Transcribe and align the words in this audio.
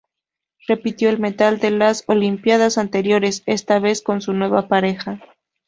Repitió 0.67 1.11
el 1.11 1.19
metal 1.19 1.59
de 1.59 1.69
las 1.69 2.05
olimpiadas 2.07 2.79
anteriores, 2.79 3.43
esta 3.45 3.77
vez 3.77 4.01
con 4.01 4.19
su 4.19 4.33
nueva 4.33 4.67
pareja. 4.67 5.19